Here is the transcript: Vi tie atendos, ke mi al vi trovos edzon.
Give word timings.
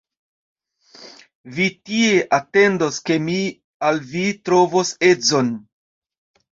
Vi 1.57 1.67
tie 1.89 2.17
atendos, 2.39 2.99
ke 3.11 3.19
mi 3.29 3.39
al 3.91 4.05
vi 4.11 4.27
trovos 4.49 4.97
edzon. 5.15 5.51